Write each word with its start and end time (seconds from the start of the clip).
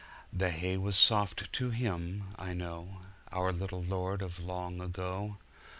The 0.33 0.49
hay 0.49 0.77
was 0.77 0.95
soft 0.95 1.53
to 1.53 1.69
Him, 1.69 2.33
I 2.35 2.53
know, 2.55 3.01
Our 3.31 3.51
little 3.53 3.83
Lord 3.83 4.23
of 4.23 4.39
long 4.43 4.81
ago. 4.81 5.37